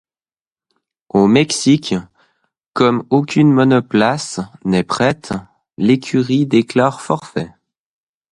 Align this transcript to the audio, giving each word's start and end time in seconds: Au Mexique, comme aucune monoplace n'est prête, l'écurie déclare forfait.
Au 1.09 1.27
Mexique, 1.27 1.93
comme 2.73 3.05
aucune 3.11 3.51
monoplace 3.51 4.39
n'est 4.65 4.81
prête, 4.81 5.31
l'écurie 5.77 6.47
déclare 6.47 7.01
forfait. 7.03 7.53